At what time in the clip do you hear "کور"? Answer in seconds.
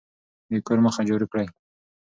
0.65-0.79